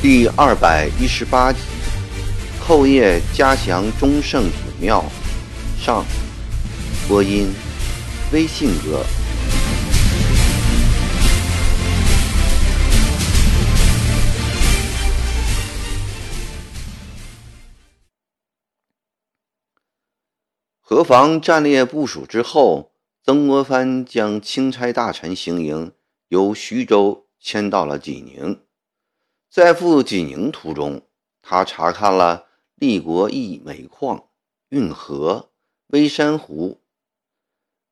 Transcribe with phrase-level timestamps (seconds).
[0.00, 1.58] 第二百一十八集，
[2.60, 5.04] 后夜嘉祥中圣祖庙
[5.80, 6.04] 上。
[7.08, 7.52] 播音：
[8.32, 9.04] 微信歌。
[20.90, 22.92] 河防战略部署之后，
[23.22, 25.92] 曾国藩将钦差大臣行营
[26.28, 28.62] 由徐州迁到了济宁。
[29.50, 31.02] 在赴济宁途中，
[31.42, 34.30] 他查看了利国驿煤矿、
[34.70, 35.50] 运河、
[35.88, 36.80] 微山湖，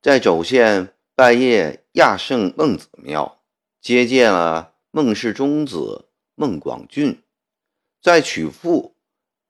[0.01, 3.43] 在轴县拜谒亚圣孟子庙，
[3.79, 7.17] 接见了孟氏中子孟广俊；
[8.01, 8.95] 在曲阜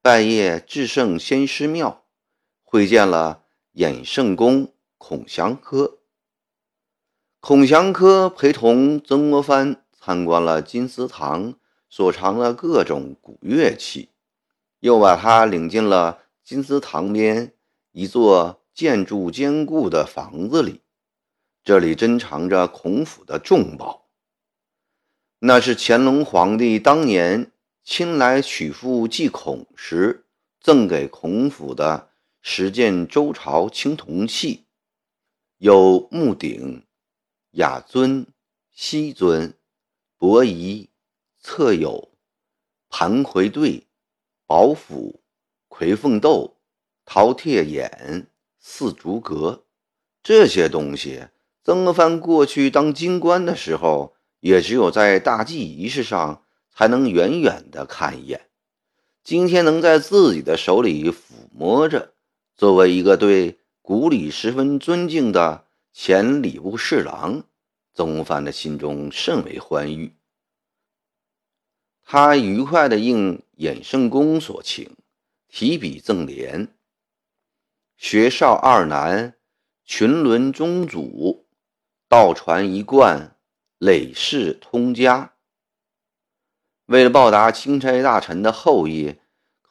[0.02, 2.02] 拜谒至圣先师庙，
[2.66, 3.44] 会见了
[3.76, 6.00] 衍圣公孔祥科。
[7.40, 11.54] 孔祥科陪同曾国藩参观了金丝堂。
[11.88, 14.10] 所藏的各种古乐器，
[14.80, 17.54] 又把他领进了金丝堂边
[17.92, 20.82] 一座建筑坚固的房子里。
[21.62, 24.08] 这里珍藏着孔府的重宝，
[25.38, 27.52] 那是乾隆皇帝当年
[27.84, 30.26] 亲来曲阜祭孔时
[30.60, 32.10] 赠给孔府的
[32.48, 34.66] 十件周朝青铜器，
[35.58, 36.86] 有木鼎、
[37.50, 38.24] 雅尊、
[38.70, 39.52] 西尊、
[40.16, 40.88] 伯夷。
[41.40, 42.12] 侧有
[42.88, 43.88] 盘葵对、
[44.46, 45.20] 宝斧、
[45.66, 46.56] 葵凤斗、
[47.04, 48.28] 饕餮眼、
[48.60, 49.64] 四竹阁
[50.22, 51.26] 这些东西，
[51.64, 58.48] 曾国藩过去当京官的时候，也只有在大祭仪式上才能远远的看一眼。
[59.24, 62.14] 今天能在自己的手里抚摸着，
[62.56, 67.44] 作为一个对古礼十分尊敬的前礼部侍郎，
[67.92, 70.14] 曾国藩的心中甚为欢愉。
[72.02, 74.96] 他愉快地应衍圣公所请，
[75.48, 76.74] 提笔赠联
[77.98, 79.34] ：“学少二男，
[79.84, 81.46] 群伦宗祖，
[82.08, 83.36] 道传一贯，
[83.76, 85.34] 累世通家。”
[86.86, 89.16] 为了报答钦差大臣的厚意，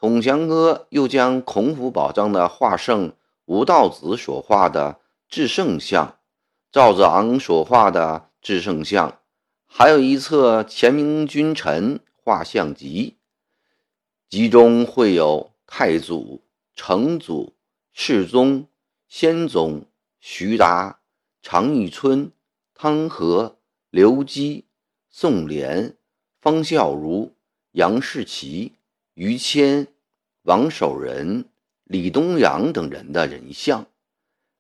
[0.06, 3.14] 孔祥哥又将孔府宝藏的画圣
[3.46, 6.20] 吴道子所画的至圣像、
[6.72, 9.18] 赵子昂所画的至圣像，
[9.66, 12.00] 还有一册前明君臣。
[12.14, 13.18] 画像集，
[14.30, 16.44] 集中会有太祖、
[16.76, 17.56] 成祖、
[17.92, 18.68] 世宗、
[19.08, 19.86] 先宗、
[20.20, 21.00] 徐达、
[21.42, 22.32] 常遇春、
[22.76, 23.58] 汤和、
[23.90, 24.66] 刘基、
[25.10, 25.96] 宋濂、
[26.40, 27.32] 方孝孺、
[27.72, 28.74] 杨士奇、
[29.16, 29.88] 于谦、
[30.46, 31.46] 王守仁、
[31.84, 33.88] 李东阳等人的人像。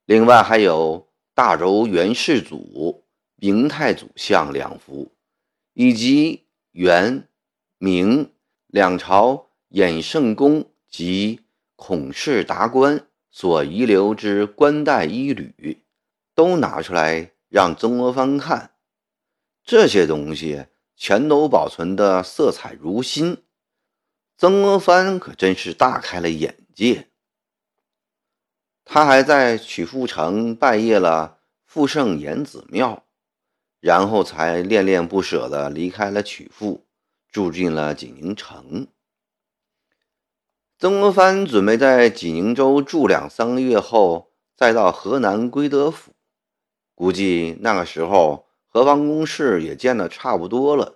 [0.05, 3.03] 另外还有大周元世祖、
[3.35, 5.11] 明太祖像两幅，
[5.73, 7.27] 以及元。
[7.77, 8.31] 明
[8.67, 11.41] 两朝衍圣公及
[11.75, 15.83] 孔氏达官所遗留之冠带衣履，
[16.33, 18.71] 都拿出来让曾国藩看。
[19.63, 20.65] 这些东西
[20.95, 23.37] 全都保存的色彩如新，
[24.37, 27.07] 曾国藩可真是大开了眼界。
[28.83, 33.03] 他还在曲阜城拜谒了富圣延子庙，
[33.79, 36.85] 然后才恋恋不舍地离开了曲阜。
[37.31, 38.87] 住进了济宁城。
[40.79, 46.13] 曾国藩准备在济宁州住两三个月后，再到河南归德府。
[46.93, 50.94] 估计那个时候河防工事也建得差不多了，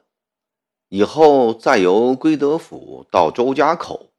[0.89, 4.11] 以后再由归德府到周家口，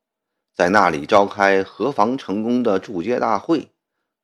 [0.54, 3.68] 在那里召开河防成功的祝捷大会，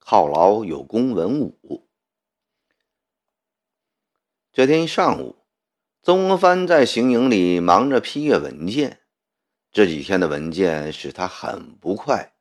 [0.02, 1.86] 犒劳有功文武。
[4.52, 5.36] 这天上午。
[6.02, 9.00] 曾国藩在行营里忙着批阅文件，
[9.72, 12.34] 这几天的文件使他很不快。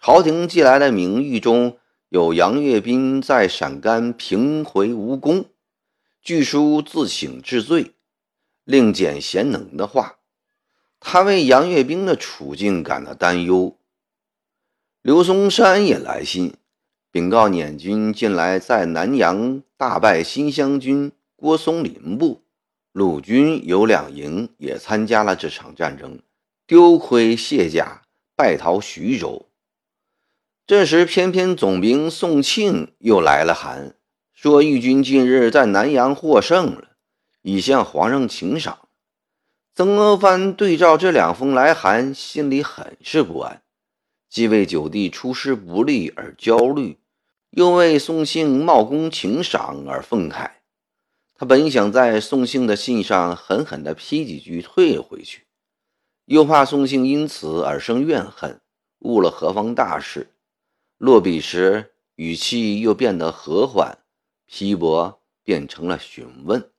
[0.00, 1.80] 朝廷寄来的名谕中
[2.10, 5.46] 有杨岳斌在陕甘平回无功，
[6.22, 7.95] 据书自请治罪，
[8.66, 10.16] 另减贤能的话，
[10.98, 13.78] 他为杨岳斌的处境感到担忧。
[15.02, 16.54] 刘松山也来信
[17.12, 22.42] 禀告捻军近来在南阳大败新乡军郭松林部。
[22.90, 26.18] 鲁军有两营也参加了这场战争，
[26.66, 28.02] 丢盔卸甲，
[28.34, 29.46] 败逃徐州。
[30.66, 33.94] 这时，偏偏总兵宋庆又来了函，
[34.34, 36.85] 说豫军近日在南阳获胜了，
[37.46, 38.88] 已向皇上请赏。
[39.72, 43.62] 曾国藩对照这两封来函，心里很是不安，
[44.28, 46.98] 既为九弟出师不利而焦虑，
[47.50, 50.50] 又为宋姓冒功请赏而愤慨。
[51.36, 55.46] 他本想在宋姓的信上狠狠地批几句退回去，
[56.24, 58.60] 又怕宋姓因此而生怨恨，
[58.98, 60.32] 误了何方大事。
[60.98, 63.98] 落笔时语气又变得和缓，
[64.46, 66.72] 批驳变成了询问。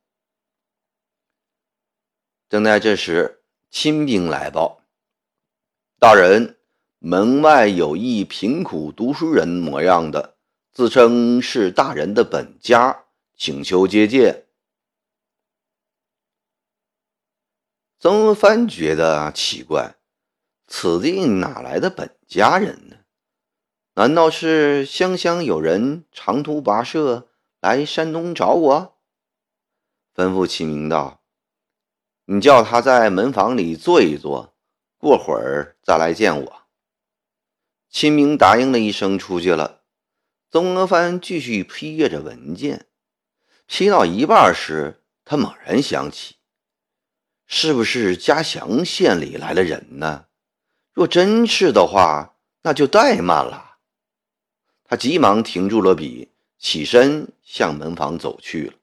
[2.50, 4.82] 正在这时，亲兵来报
[6.00, 6.58] ：“大人，
[7.00, 10.38] 门外有一贫苦读书人模样的，
[10.72, 13.06] 自称是大人的本家，
[13.36, 14.46] 请求接见。”
[18.00, 19.96] 曾国藩觉得奇怪，
[20.68, 22.96] 此地哪来的本家人呢？
[23.96, 27.28] 难道是湘乡有人长途跋涉
[27.60, 28.98] 来山东找我？
[30.16, 31.17] 吩咐齐明道。
[32.30, 34.54] 你叫他在门房里坐一坐，
[34.98, 36.62] 过会儿再来见我。
[37.90, 39.84] 秦明答应了一声，出去了。
[40.52, 42.88] 曾国藩继续批阅着文件，
[43.66, 46.36] 批到一半时，他猛然想起，
[47.46, 50.26] 是不是嘉祥县里来了人呢？
[50.92, 53.78] 若真是的话，那就怠慢了。
[54.84, 58.74] 他急忙停住了笔，起身向门房走去了。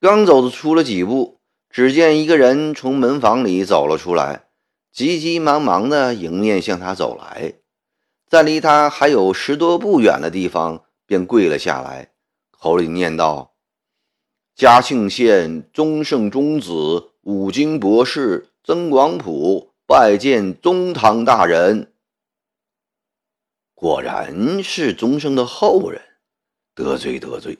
[0.00, 1.37] 刚走出了几步。
[1.70, 4.48] 只见一个人从门房里走了出来，
[4.90, 7.54] 急急忙忙地迎面向他走来，
[8.26, 12.12] 在离他还有十多步远的地方，便跪了下来，
[12.50, 13.54] 口里念道
[14.56, 21.92] ：“嘉庆县宗圣中子五经博士曾广普拜见宗堂大人。”
[23.74, 26.02] 果然是宗圣的后人，
[26.74, 27.58] 得罪得罪。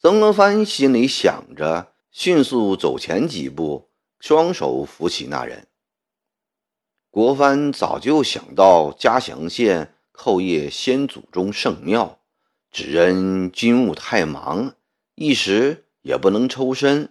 [0.00, 1.91] 曾国藩心里想着。
[2.12, 3.88] 迅速走前几步，
[4.20, 5.66] 双手扶起那人。
[7.10, 12.20] 国藩早就想到嘉祥县叩谒先祖宗圣庙，
[12.70, 14.74] 只因军务太忙，
[15.14, 17.10] 一时也不能抽身。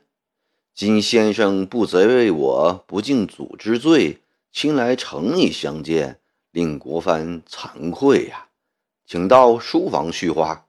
[0.75, 4.21] 今先生不责为我不敬祖之罪，
[4.51, 6.19] 亲来城里相见，
[6.51, 8.49] 令国藩惭愧呀，
[9.07, 10.67] 请到书房叙话。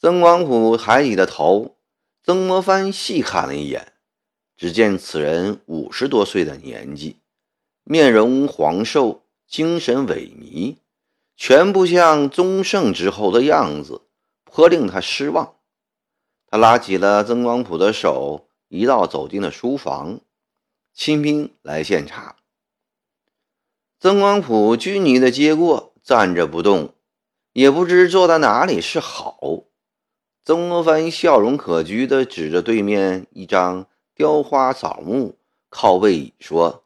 [0.00, 1.75] 曾广甫抬起了头。
[2.26, 3.92] 曾国藩细看了一眼，
[4.56, 7.20] 只见此人五十多岁的年纪，
[7.84, 10.78] 面容黄瘦，精神萎靡，
[11.36, 14.02] 全不像宗盛之后的样子，
[14.42, 15.54] 颇令他失望。
[16.48, 20.18] 他拉起了曾广普的手，一道走进了书房。
[20.92, 22.34] 亲兵来献茶。
[24.00, 26.92] 曾广普拘泥的接过，站着不动，
[27.52, 29.38] 也不知坐在哪里是好。
[30.46, 36.84] 曾国藩笑容可掬地指着对面一张雕花枣木靠背椅说：“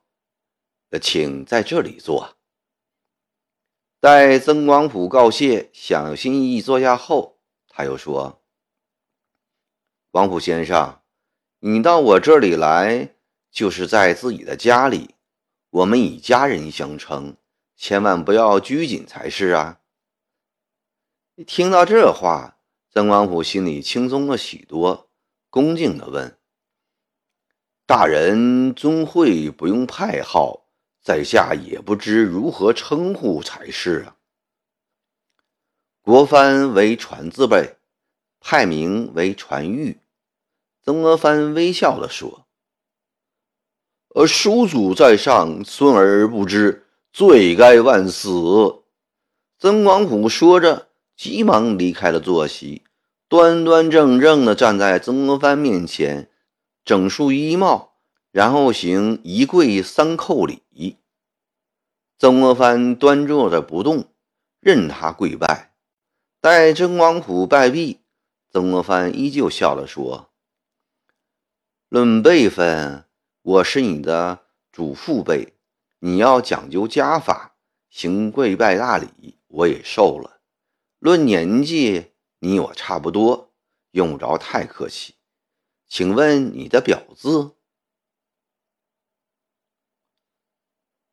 [0.98, 2.38] 请在这里坐。”
[4.00, 7.36] 待曾广普告谢，小心翼翼坐下后，
[7.68, 8.40] 他又说
[10.10, 11.02] ：“广普先生，
[11.58, 13.14] 你到我这里来，
[13.50, 15.16] 就是在自己的家里，
[15.68, 17.36] 我们以家人相称，
[17.76, 19.82] 千万不要拘谨才是啊。”
[21.46, 22.56] 听到这话。
[22.92, 25.08] 曾广普心里轻松了许多，
[25.48, 26.36] 恭敬地问
[27.86, 30.66] ：“大人尊讳不用派号，
[31.00, 34.16] 在下也不知如何称呼才是啊。”
[36.02, 37.76] 国藩为传字辈，
[38.40, 40.00] 派名为传玉。
[40.82, 42.48] 曾国藩微笑地说
[44.16, 48.82] ：“呃，叔祖在上，孙儿不知，罪该万死。”
[49.60, 50.89] 曾广普说着。
[51.20, 52.82] 急忙离开了坐席，
[53.28, 56.30] 端端正正地站在曾国藩面前，
[56.82, 57.92] 整束衣帽，
[58.32, 60.96] 然后行一跪三叩礼。
[62.18, 64.06] 曾国藩端坐着不动，
[64.60, 65.74] 任他跪拜。
[66.40, 68.00] 待曾光普拜毕，
[68.50, 70.30] 曾国藩依旧笑着说
[71.90, 73.04] ：“论辈分，
[73.42, 74.38] 我是你的
[74.72, 75.52] 祖父辈，
[75.98, 77.56] 你要讲究家法，
[77.90, 80.38] 行跪拜大礼，我也受了。”
[81.00, 83.54] 论年纪，你我差不多，
[83.92, 85.14] 用不着太客气。
[85.88, 87.56] 请问你的表字？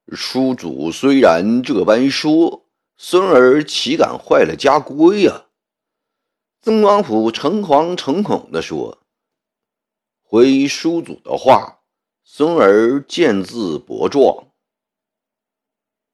[0.10, 2.66] 叔祖虽然这般说，
[2.98, 5.46] 孙儿岂敢坏了家规呀？
[6.60, 9.02] 曾广普诚惶诚恐地说
[10.22, 11.80] ：“回叔祖的话，
[12.26, 14.52] 孙儿见字伯壮。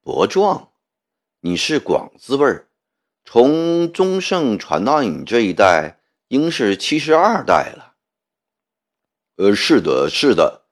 [0.03, 0.73] 伯壮，
[1.39, 2.69] 你是广字辈儿。”
[3.25, 7.95] 从宗盛传到你这一代，应是七十二代了。
[9.37, 10.63] 呃，是的，是的。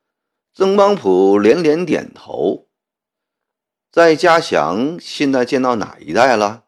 [0.54, 2.68] 曾邦普连连点头。
[3.92, 6.66] 在家祥现在见到哪一代了？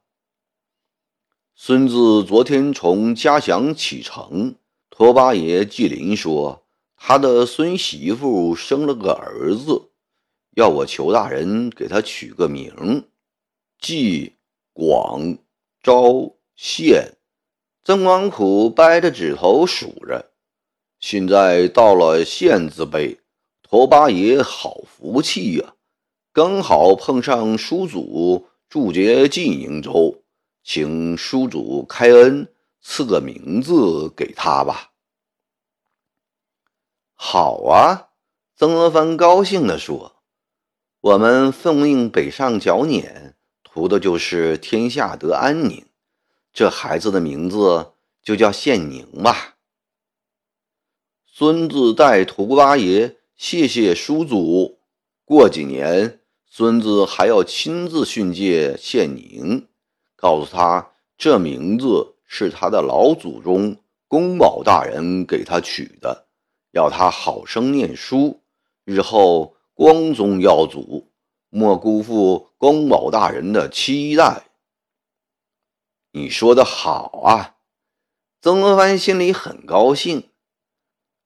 [1.55, 4.55] 孙子昨天从家祥启程，
[4.89, 6.65] 托八爷季林说，
[6.97, 9.91] 他的孙媳妇生了个儿子，
[10.55, 13.07] 要我裘大人给他取个名，
[13.79, 14.33] 季
[14.73, 15.37] 广
[15.83, 17.17] 昭宪。
[17.83, 20.31] 曾王普掰着指头数着，
[21.01, 23.19] 现在到了县字辈，
[23.61, 25.75] 托八爷好福气呀！
[26.31, 30.23] 刚好碰上叔祖驻节晋宁州，
[30.63, 32.47] 请叔祖开恩
[32.81, 34.93] 赐个名字给他吧。
[37.13, 38.11] 好啊，
[38.55, 40.15] 曾国藩高兴地说
[41.01, 43.35] ：“我们奉命北上剿捻，
[43.73, 45.83] 图的就是天下得安宁。”
[46.53, 49.55] 这孩子的名字就叫献宁吧。
[51.25, 54.77] 孙子代图八爷谢谢叔祖。
[55.25, 59.67] 过几年，孙子还要亲自训诫献宁，
[60.15, 63.75] 告诉他这名字是他的老祖宗
[64.07, 66.27] 宫保大人给他取的，
[66.73, 68.41] 要他好生念书，
[68.83, 71.07] 日后光宗耀祖，
[71.55, 74.47] 莫辜负龚某大人的期待。
[76.09, 77.57] 你说的好啊，
[78.41, 80.31] 曾国藩心里很高兴。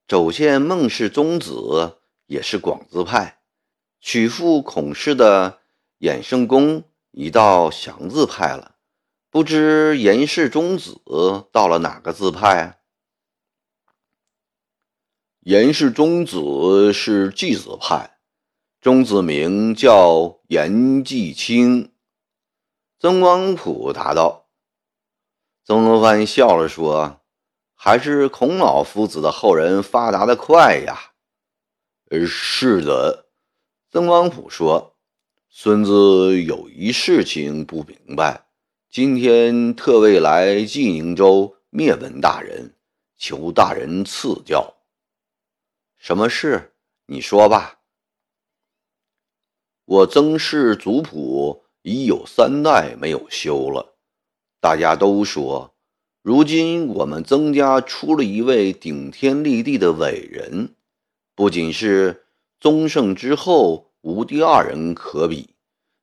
[0.05, 3.39] 走见孟氏宗子也是广字派，
[4.01, 5.61] 曲阜孔氏的
[5.99, 8.75] 衍圣公已到祥字派了，
[9.29, 11.01] 不知严氏宗子
[11.53, 12.81] 到了哪个字派？
[15.39, 18.16] 严氏宗子是继子派，
[18.87, 21.91] 钟子名叫严继清。
[22.97, 24.47] 曾光甫答道。
[25.65, 27.19] 曾国藩笑了说
[27.75, 31.11] ：“还是孔老夫子的后人发达的快呀。”“，
[32.25, 33.27] 是的。”
[33.91, 34.95] 曾光甫说
[35.51, 38.45] ：“孙子有一事情不明白，
[38.89, 42.73] 今天特为来济宁州灭文大人，
[43.17, 44.75] 求大人赐教。
[45.97, 46.73] 什么事？
[47.07, 47.76] 你说吧。
[49.87, 53.95] 我曾氏族谱已有三代没有修了。”
[54.59, 55.73] 大家都说，
[56.21, 60.75] 如今我们曾家出了一位顶天立地的伟人，
[61.35, 62.25] 不仅是
[62.59, 65.51] 宗盛之后无第二人可比，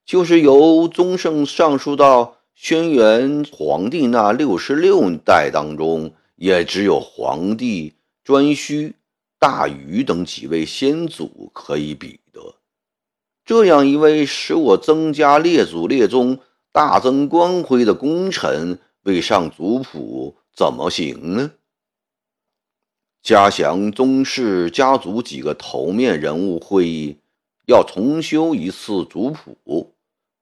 [0.07, 7.93] 就是由宗盛上溯到轩辕皇帝那六十六代当中，也只有皇帝
[8.25, 8.95] 颛顼、
[9.39, 12.21] 大禹等几位先祖可以比。
[13.45, 16.41] 这样一位使我曾家列祖列宗。
[16.73, 21.53] 大增光辉的功臣未上族谱怎么行呢？
[23.23, 27.19] 嘉祥宗室家族几个头面人物会议，
[27.69, 29.95] 要重修一次族谱。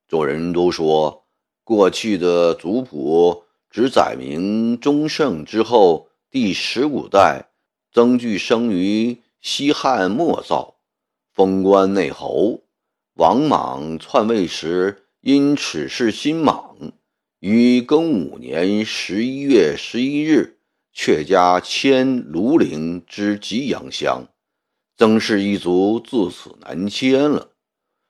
[0.08, 1.26] 众人都说，
[1.64, 7.50] 过去的族谱只载明宗盛之后第十五代
[7.92, 10.76] 曾据生于西汉末造，
[11.34, 12.62] 封官内侯，
[13.14, 14.98] 王莽篡位时。
[15.24, 16.94] 因此事心莽，
[17.38, 20.58] 于庚午年十一月十一日，
[20.92, 24.26] 阙家迁庐陵之吉阳乡，
[24.96, 27.52] 曾氏一族自此南迁了。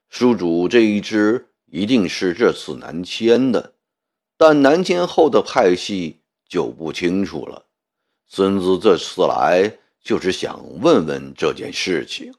[0.09, 3.75] 叔主这一支一定是这次南迁的，
[4.39, 7.67] 但南迁后的派系就不清楚了。
[8.27, 12.33] 孙子这次来就是想问问这件事情。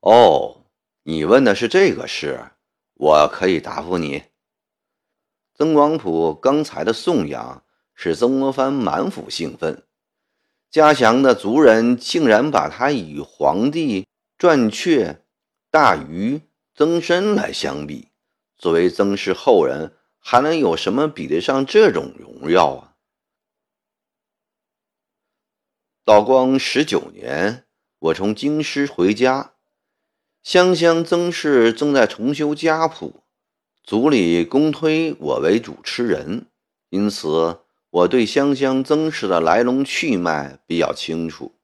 [0.00, 0.63] 哦，
[1.04, 2.50] 你问的是这个事。
[2.94, 4.24] 我可以答复你。
[5.54, 9.84] 曾广普刚才的颂扬使曾国藩满腹兴奋。
[10.70, 14.06] 嘉祥的族人竟然把他与皇帝
[14.38, 15.18] 颛阙、
[15.70, 16.40] 大禹、
[16.74, 18.08] 曾参来相比，
[18.56, 22.94] 作为曾氏后人，还能有什么比得上这种荣耀啊？
[26.04, 27.66] 道光十九年，
[27.98, 29.53] 我从京师回家。
[30.44, 33.22] 湘乡曾氏正在重修家谱，
[33.82, 36.48] 族里公推我为主持人，
[36.90, 41.54] 因此我对湘乡曾氏的来龙去脉比较清楚。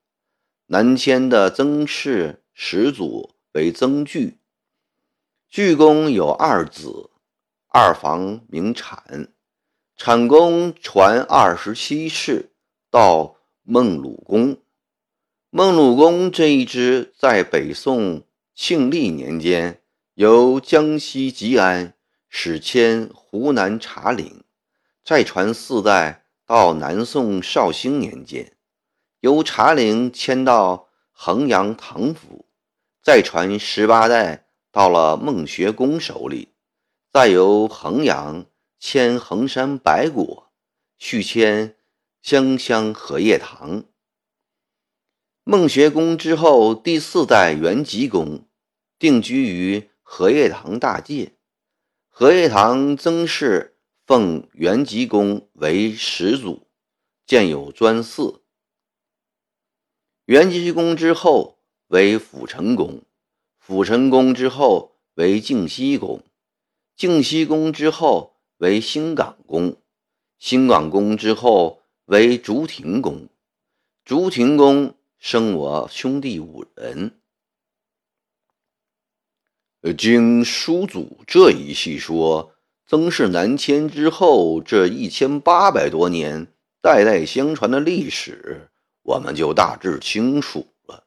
[0.68, 4.38] 南迁的曾氏始祖为曾据，
[5.50, 7.10] 据公有二子，
[7.68, 9.28] 二房名产，
[9.94, 12.52] 产公传二十七世
[12.90, 14.56] 到孟鲁公，
[15.50, 18.22] 孟鲁公这一支在北宋。
[18.62, 19.81] 庆历年间，
[20.17, 21.95] 由江西吉安
[22.29, 24.45] 始迁湖南茶陵，
[25.02, 28.59] 再传四代到南宋绍兴年间，
[29.21, 32.45] 由茶陵迁到衡阳唐府，
[33.02, 36.49] 再传十八代到了孟学公手里，
[37.11, 38.45] 再由衡阳
[38.79, 40.52] 迁衡山白果，
[40.99, 41.76] 续迁
[42.21, 43.85] 湘乡荷叶塘。
[45.45, 48.45] 孟学公之后，第四代元吉公
[49.00, 51.33] 定居于荷叶塘大界。
[52.11, 56.66] 荷叶塘曾氏奉元吉公为始祖，
[57.25, 58.42] 建有专寺。
[60.26, 63.02] 元吉公之后为辅成公，
[63.59, 66.23] 辅成公之后为靖西公，
[66.95, 69.78] 靖西公之后为兴港公，
[70.38, 73.30] 兴港公之后为竹亭公，
[74.04, 77.20] 竹亭公生我兄弟五人。
[79.96, 82.52] 经叔祖这一细说，
[82.87, 86.49] 曾氏南迁之后这一千八百多年
[86.82, 88.68] 代代相传的历史，
[89.02, 91.04] 我们就大致清楚了。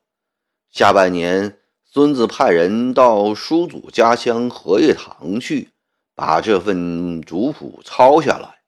[0.71, 5.69] 下半年，孙子派人到叔祖家乡荷叶塘去，
[6.15, 8.63] 把这份族谱抄下来。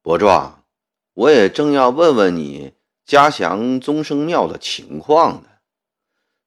[0.00, 0.64] 伯壮，
[1.12, 2.72] 我也正要问问你
[3.04, 5.51] 家祥宗生庙的情况呢。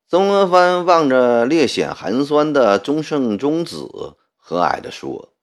[0.07, 3.89] 曾国藩望着略显寒酸的中盛中子，
[4.35, 5.33] 和蔼地说：“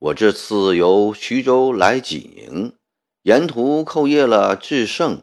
[0.00, 2.72] 我这次由徐州来济宁，
[3.24, 5.22] 沿途叩谒了至圣、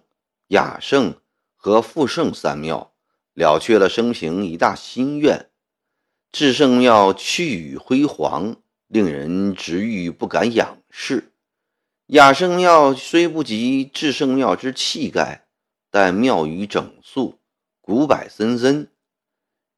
[0.49, 1.15] 雅圣
[1.55, 2.93] 和富圣三庙，
[3.33, 5.49] 了却了生平一大心愿。
[6.31, 11.31] 至圣庙去宇辉煌，令人直欲不敢仰视；
[12.07, 15.47] 雅圣庙虽不及至圣庙之气概，
[15.89, 17.39] 但庙宇整肃。”
[17.87, 18.89] 古柏森森，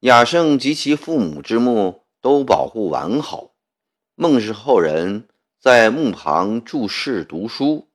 [0.00, 3.52] 雅圣及其父母之墓都保护完好。
[4.14, 5.28] 孟氏后人
[5.60, 7.88] 在墓旁注释读书，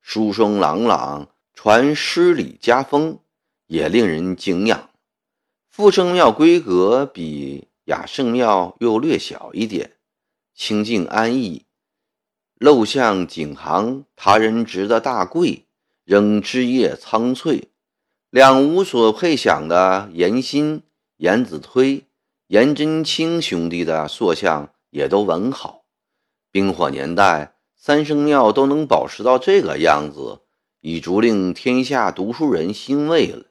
[0.00, 3.18] 书声朗朗，传诗礼家风，
[3.66, 4.88] 也令人敬仰。
[5.68, 9.96] 富圣庙规格比雅圣庙又略小一点，
[10.54, 11.66] 清静安逸，
[12.58, 15.66] 陋巷景行，他人值的大贵，
[16.04, 17.68] 仍枝叶苍翠。
[18.30, 20.82] 两无所配享的严新、
[21.16, 22.04] 严子推、
[22.48, 25.84] 严真卿兄弟的塑像也都完好。
[26.50, 30.40] 冰火年代，三圣庙都能保持到这个样子，
[30.80, 33.46] 已足令天下读书人欣慰了。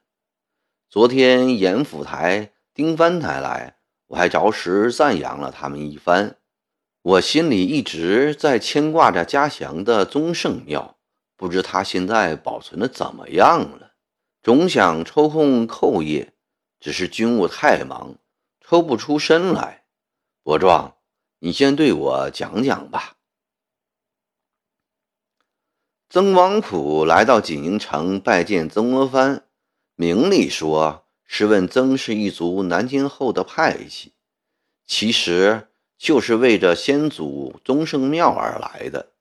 [0.88, 3.78] 昨天严府台、丁藩台来，
[4.10, 6.36] 我还着实赞扬了他们一番。
[7.02, 10.98] 我心里一直在牵挂着家祥的宗圣庙，
[11.36, 13.87] 不知他现在保存的怎么样了。
[14.48, 16.30] 总想抽空叩谒，
[16.80, 18.16] 只是军务太忙，
[18.62, 19.84] 抽不出身来。
[20.42, 20.96] 伯壮，
[21.40, 23.18] 你先对我讲讲吧。
[26.10, 29.44] 曾王甫来到济宁城拜见曾国藩，
[29.96, 34.14] 明里说是问曾氏一族南迁后的派系，
[34.86, 39.12] 其实就是为着先祖宗圣庙而来的。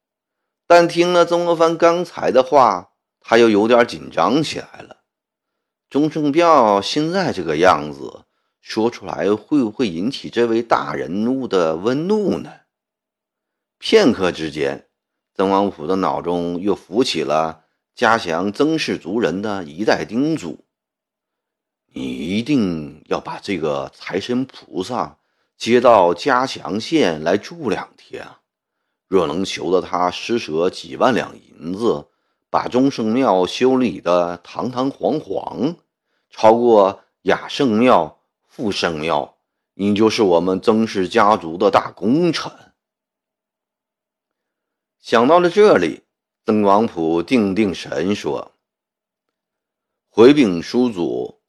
[0.68, 4.98] 但听了曾国藩刚才的话，他又有点紧张起来了。
[5.88, 8.24] 钟圣庙现在这个样子，
[8.60, 12.50] 说出来会不会引起这位大人物的温怒呢？
[13.78, 14.88] 片刻之间，
[15.32, 20.64] 曾王府的脑中又浮起了家祥曾氏族人的一代叮嘱：
[21.92, 22.02] 你
[22.36, 25.18] 一定要把这个财神菩萨
[25.56, 28.26] 接到嘉祥县来住两天，
[29.06, 32.08] 若能求得他施舍几万两银子。
[32.48, 35.76] 把中圣庙修理的堂堂皇皇，
[36.30, 39.36] 超过雅圣庙、富圣庙，
[39.74, 42.50] 你就是我们曾氏家族的大功臣。
[45.00, 46.04] 想到了这里，
[46.44, 48.52] 曾王普定定神说
[50.08, 51.40] ：“回禀叔祖，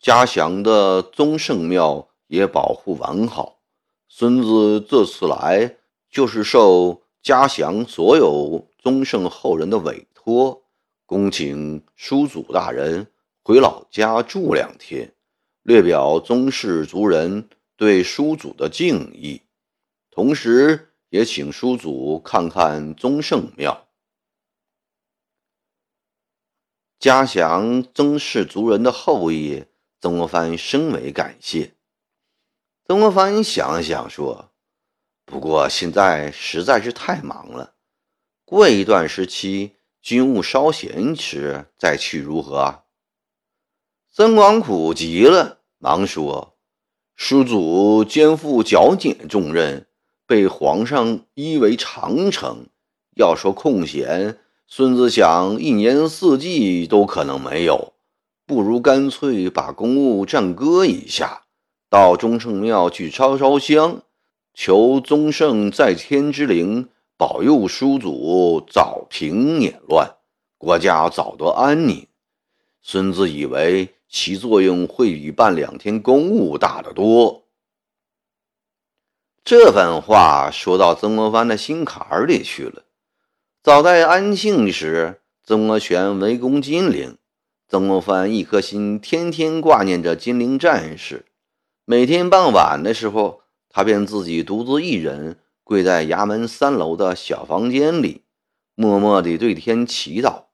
[0.00, 3.58] 嘉祥的宗圣庙也保护完好。
[4.08, 5.76] 孙子这次来，
[6.10, 10.62] 就是受嘉祥所有宗圣后人的委。”托
[11.06, 13.10] 恭请叔祖大人
[13.42, 15.14] 回老家住两天，
[15.62, 19.40] 略表宗室族人对叔祖的敬意，
[20.10, 23.88] 同时也请叔祖看看宗圣庙。
[26.98, 29.64] 嘉祥曾氏族人的后裔，
[29.98, 31.72] 曾国藩深为感谢。
[32.84, 34.52] 曾国藩想了想说
[35.24, 37.76] ：“不过现在实在是太忙了，
[38.44, 39.76] 过一段时期。”
[40.08, 42.84] 军务稍闲时再去如何？
[44.10, 46.54] 曾广普急了，忙说
[47.14, 49.86] ：“叔祖肩负剿捻重任，
[50.26, 52.68] 被皇上依为长城。
[53.16, 57.92] 要说空闲，孙子想一年四季都可能没有。
[58.46, 61.42] 不如干脆把公务暂搁一下，
[61.90, 64.00] 到忠圣庙去烧烧香，
[64.54, 70.18] 求宗圣在天之灵保佑叔祖早平捻乱，
[70.56, 72.06] 国家早得安宁。
[72.80, 77.42] 孙子以为其作用会比办两天公务大得多。
[79.42, 82.84] 这番话说到曾国藩的心坎里去了。
[83.64, 87.18] 早在安庆时，曾国荃围攻金陵，
[87.66, 91.26] 曾国藩一颗心天天挂念着金陵战事。
[91.84, 98.22] 每天傍晚的时候，他便自己独自一人跪在衙门三楼的小房间里，
[98.74, 100.44] 默默地对天祈祷。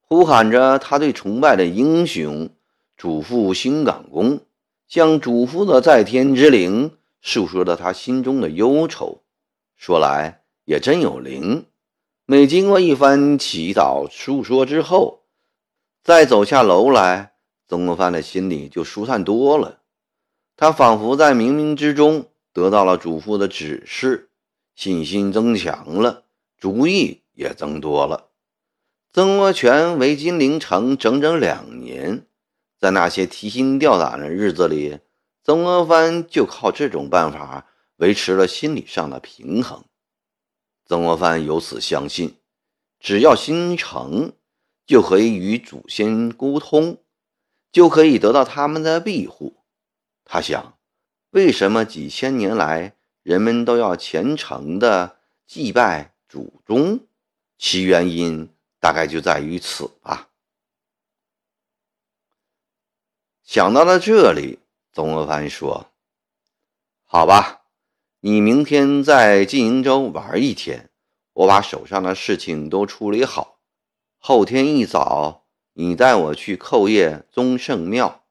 [0.00, 2.50] 呼喊着他最崇拜的英雄，
[2.96, 4.40] 主父兴港公，
[4.88, 6.90] 向主父的在天之灵
[7.22, 9.22] 诉说着他心中的忧愁。
[9.76, 11.66] 说来也真有灵。
[12.26, 15.20] 每经过一番祈祷诉说之后，
[16.02, 17.34] 再走下楼来，
[17.68, 19.82] 曾国藩的心里就舒坦多了。
[20.56, 24.27] 他仿佛在冥冥之中得到了主父的指示，
[24.78, 26.22] 信心增强了，
[26.56, 28.30] 主意也增多了。
[29.12, 32.28] 曾国荃围金陵城整整两年，
[32.78, 35.00] 在那些提心吊胆的日子里，
[35.42, 39.84] 曾国藩就靠这种办法维持了心理上的平衡。
[40.86, 42.36] 曾国藩由此相信，
[43.00, 44.32] 只要心诚，
[44.86, 46.98] 就可以与祖先沟通，
[47.72, 49.56] 就可以得到他们的庇护。
[50.24, 50.78] 他想，
[51.30, 52.94] 为什么几千年来
[53.28, 57.00] 人们都要虔诚的祭拜祖宗？
[57.58, 58.48] 其原因。
[58.80, 60.30] 大概就在于此吧。
[63.42, 64.60] 想到了这里，
[64.94, 65.90] 曾国藩说
[67.04, 67.64] ：“好吧，
[68.20, 70.88] 你明天在晋营州玩一天，
[71.34, 73.58] 我把手上的事情都处理好。
[74.16, 78.24] 后天一早，你带我去叩谒宗圣庙。